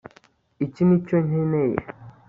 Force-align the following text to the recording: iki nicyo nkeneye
iki 0.65 0.81
nicyo 0.87 1.17
nkeneye 1.25 1.77